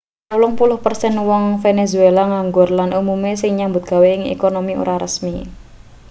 [0.33, 5.35] wolung puluh persen wong venezuela nganggur lan umume sing nyambut gawe ing ekonomi ora resmi